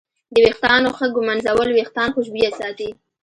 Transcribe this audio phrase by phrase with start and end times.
[0.33, 2.89] د ویښتانو ښه ږمنځول وېښتان خوشبویه ساتي.